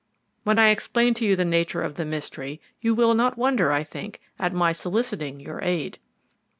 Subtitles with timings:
[0.41, 3.83] When I explain to you the nature of the mystery, you will not wonder, I
[3.83, 5.99] think, at my soliciting your aid."